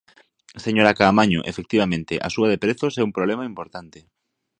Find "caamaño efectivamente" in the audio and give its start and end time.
0.97-2.13